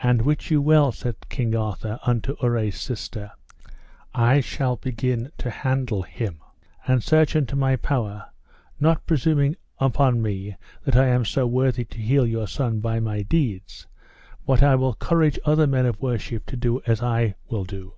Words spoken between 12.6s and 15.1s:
by my deeds, but I will